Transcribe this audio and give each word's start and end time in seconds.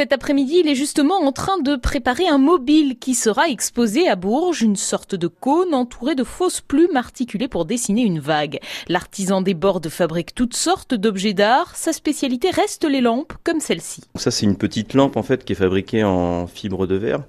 Cet 0.00 0.14
après-midi, 0.14 0.62
il 0.64 0.66
est 0.66 0.74
justement 0.74 1.18
en 1.18 1.30
train 1.30 1.60
de 1.60 1.76
préparer 1.76 2.26
un 2.26 2.38
mobile 2.38 2.96
qui 2.98 3.14
sera 3.14 3.50
exposé 3.50 4.08
à 4.08 4.16
Bourges, 4.16 4.62
une 4.62 4.76
sorte 4.76 5.14
de 5.14 5.26
cône 5.26 5.74
entouré 5.74 6.14
de 6.14 6.24
fausses 6.24 6.62
plumes 6.62 6.96
articulées 6.96 7.48
pour 7.48 7.66
dessiner 7.66 8.00
une 8.00 8.18
vague. 8.18 8.60
L'artisan 8.88 9.42
des 9.42 9.52
bords 9.52 9.82
fabrique 9.90 10.34
toutes 10.34 10.56
sortes 10.56 10.94
d'objets 10.94 11.34
d'art. 11.34 11.76
Sa 11.76 11.92
spécialité 11.92 12.48
reste 12.48 12.86
les 12.86 13.02
lampes, 13.02 13.34
comme 13.44 13.60
celle-ci. 13.60 14.00
Ça, 14.14 14.30
c'est 14.30 14.46
une 14.46 14.56
petite 14.56 14.94
lampe 14.94 15.18
en 15.18 15.22
fait 15.22 15.44
qui 15.44 15.52
est 15.52 15.56
fabriquée 15.56 16.02
en 16.02 16.46
fibre 16.46 16.86
de 16.86 16.94
verre. 16.94 17.24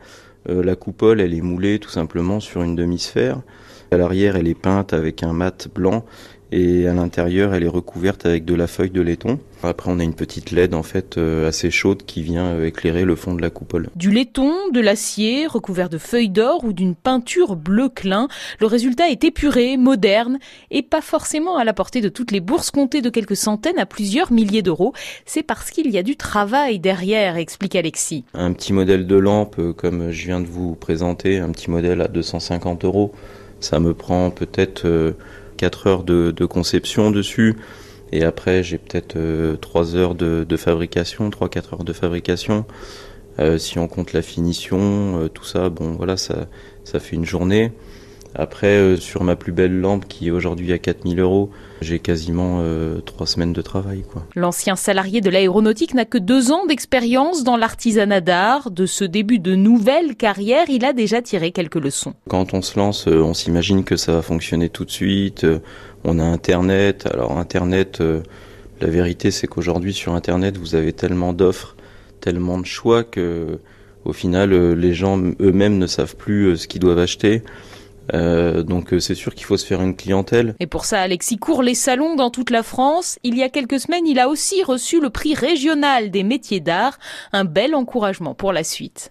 Euh, 0.48 0.64
la 0.64 0.78
coupole, 0.78 1.20
elle 1.20 1.34
est 1.34 1.42
moulée 1.42 1.78
tout 1.78 1.90
simplement 1.90 2.40
sur 2.40 2.64
une 2.64 2.78
demi-sphère. 2.78 3.42
À 3.94 3.98
l'arrière, 3.98 4.38
elle 4.38 4.48
est 4.48 4.56
peinte 4.56 4.94
avec 4.94 5.22
un 5.22 5.34
mat 5.34 5.68
blanc 5.68 6.06
et 6.54 6.88
à 6.88 6.94
l'intérieur 6.94 7.54
elle 7.54 7.64
est 7.64 7.70
recouverte 7.70 8.26
avec 8.26 8.46
de 8.46 8.56
la 8.56 8.68
feuille 8.68 8.90
de 8.90 9.02
laiton. 9.02 9.38
Après 9.64 9.92
on 9.92 10.00
a 10.00 10.04
une 10.04 10.14
petite 10.14 10.52
LED 10.52 10.74
en 10.74 10.82
fait 10.82 11.18
euh, 11.18 11.50
assez 11.50 11.72
chaude 11.72 12.04
qui 12.04 12.24
vient 12.24 12.46
euh, 12.46 12.68
éclairer 12.68 13.04
le 13.04 13.18
fond 13.18 13.34
de 13.34 13.42
la 13.42 13.50
coupole. 13.50 13.90
Du 13.98 14.10
laiton, 14.10 14.54
de 14.72 14.80
l'acier 14.80 15.46
recouvert 15.46 15.90
de 15.90 15.98
feuilles 15.98 16.30
d'or 16.30 16.64
ou 16.64 16.72
d'une 16.72 16.96
peinture 16.96 17.58
bleu 17.58 17.90
clin, 17.90 18.30
le 18.62 18.68
résultat 18.68 19.10
est 19.10 19.26
épuré, 19.26 19.76
moderne 19.76 20.40
et 20.72 20.84
pas 20.84 21.02
forcément 21.02 21.58
à 21.58 21.66
la 21.66 21.74
portée 21.74 22.00
de 22.00 22.10
toutes 22.10 22.32
les 22.32 22.40
bourses 22.40 22.72
comptées 22.72 23.02
de 23.02 23.10
quelques 23.10 23.36
centaines 23.36 23.78
à 23.78 23.86
plusieurs 23.86 24.32
milliers 24.32 24.62
d'euros. 24.62 24.94
C'est 25.26 25.44
parce 25.44 25.70
qu'il 25.70 25.92
y 25.92 25.98
a 25.98 26.04
du 26.04 26.16
travail 26.16 26.80
derrière, 26.80 27.36
explique 27.36 27.76
Alexis. 27.76 28.24
Un 28.34 28.54
petit 28.54 28.72
modèle 28.72 29.06
de 29.06 29.16
lampe 29.18 29.58
euh, 29.60 29.74
comme 29.74 30.12
je 30.12 30.26
viens 30.28 30.40
de 30.40 30.48
vous 30.48 30.76
présenter, 30.76 31.40
un 31.40 31.50
petit 31.52 31.70
modèle 31.70 32.00
à 32.00 32.08
250 32.08 32.86
euros, 32.86 33.12
ça 33.62 33.80
me 33.80 33.94
prend 33.94 34.30
peut-être 34.32 35.16
4 35.62 35.88
heures 35.88 36.04
de, 36.04 36.46
conception 36.46 37.12
dessus. 37.12 37.56
Et 38.12 38.24
après, 38.24 38.64
j'ai 38.64 38.80
peut-être 38.80 39.16
3 39.62 39.96
euh, 39.96 39.98
heures 39.98 40.16
de, 40.16 40.58
fabrication, 40.58 41.30
3-4 41.30 41.74
heures 41.74 41.84
de 41.84 41.94
fabrication. 41.94 42.66
Euh, 43.40 43.58
si 43.58 43.78
on 43.80 43.88
compte 43.88 44.12
la 44.12 44.24
finition, 44.24 45.22
euh, 45.22 45.30
tout 45.30 45.46
ça, 45.46 45.70
bon 45.70 45.94
voilà, 45.94 46.18
ça, 46.18 46.48
ça 46.84 47.00
fait 47.00 47.16
une 47.16 47.26
journée. 47.26 47.72
Après, 48.36 48.78
euh, 48.78 48.98
sur 48.98 49.24
ma 49.24 49.36
plus 49.36 49.52
belle 49.52 49.80
lampe 49.80 50.08
qui 50.08 50.28
est 50.28 50.32
aujourd'hui 50.32 50.72
à 50.72 50.78
4000 50.78 51.20
euros, 51.20 51.52
j'ai 51.82 52.00
quasiment 52.00 52.60
euh, 52.62 53.02
trois 53.02 53.28
semaines 53.28 53.52
de 53.52 53.62
travail. 53.62 54.04
L'ancien 54.36 54.76
salarié 54.76 55.20
de 55.20 55.30
l'aéronautique 55.30 55.94
n'a 55.94 56.06
que 56.06 56.18
deux 56.18 56.52
ans 56.52 56.66
d'expérience 56.66 57.44
dans 57.44 57.58
l'artisanat 57.58 58.22
d'art. 58.22 58.72
De 58.72 58.86
ce 58.86 59.04
début 59.04 59.40
de 59.40 59.56
nouvelle 59.56 60.16
carrière, 60.16 60.70
il 60.70 60.86
a 60.86 60.94
déjà 60.94 61.22
tiré 61.22 61.52
quelques 61.52 61.76
leçons. 61.76 62.14
Quand 62.30 62.54
on 62.54 62.62
se 62.62 62.80
lance, 62.80 63.08
euh, 63.08 63.22
on 63.22 63.34
s'imagine 63.34 63.84
que 63.84 63.98
ça 63.98 64.14
va 64.14 64.22
fonctionner 64.22 64.70
tout 64.70 64.86
de 64.86 64.92
suite. 64.92 65.46
On 66.06 66.18
a 66.18 66.24
Internet. 66.24 67.08
Alors 67.14 67.38
Internet, 67.38 68.02
la 68.80 68.88
vérité 68.88 69.30
c'est 69.30 69.46
qu'aujourd'hui 69.46 69.94
sur 69.94 70.14
Internet, 70.16 70.58
vous 70.58 70.74
avez 70.74 70.94
tellement 70.94 71.34
d'offres, 71.34 71.76
tellement 72.22 72.58
de 72.58 72.66
choix 72.66 73.04
que 73.04 73.60
au 74.04 74.14
final, 74.14 74.74
les 74.74 74.94
gens 74.96 75.22
eux-mêmes 75.40 75.78
ne 75.78 75.86
savent 75.86 76.16
plus 76.16 76.58
ce 76.58 76.68
qu'ils 76.68 76.82
doivent 76.82 76.98
acheter. 76.98 77.44
Euh, 78.14 78.64
donc 78.64 78.94
euh, 78.94 79.00
c'est 79.00 79.16
sûr 79.16 79.34
qu'il 79.36 79.46
faut 79.46 79.58
se 79.58 79.66
faire 79.66 79.82
une 79.82 79.96
clientèle. 79.96 80.56
Et 80.60 80.68
pour 80.68 80.86
ça, 80.86 81.02
Alexis 81.02 81.38
court 81.38 81.64
les 81.64 81.76
salons 81.76 82.16
dans 82.16 82.30
toute 82.30 82.50
la 82.50 82.64
France. 82.64 83.20
Il 83.24 83.38
y 83.38 83.44
a 83.44 83.50
quelques 83.50 83.80
semaines, 83.80 84.08
il 84.08 84.20
a 84.20 84.30
aussi 84.30 84.64
reçu 84.64 85.00
le 85.00 85.10
prix 85.10 85.34
régional 85.34 86.12
des 86.12 86.24
métiers 86.24 86.60
d'art, 86.60 87.00
un 87.34 87.46
bel 87.46 87.76
encouragement 87.76 88.34
pour 88.34 88.54
la 88.54 88.64
suite. 88.64 89.10